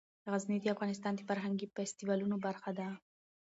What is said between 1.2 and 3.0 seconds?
فرهنګي فستیوالونو برخه ده.